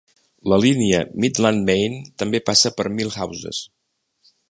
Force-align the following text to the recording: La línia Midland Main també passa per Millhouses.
La 0.53 0.57
línia 0.63 1.01
Midland 1.25 1.63
Main 1.69 1.99
també 2.25 2.43
passa 2.51 2.75
per 2.79 2.91
Millhouses. 2.99 3.65